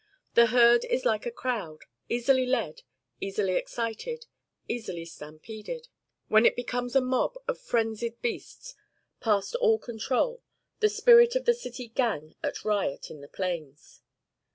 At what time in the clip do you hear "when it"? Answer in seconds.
6.27-6.55